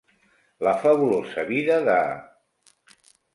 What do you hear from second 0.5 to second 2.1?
La fabulosa vida de...